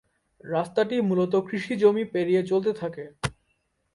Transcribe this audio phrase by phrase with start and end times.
[0.43, 3.05] রাস্তাটি মুলত কৃষিজমি পেরিয়ে চলতে থাকে।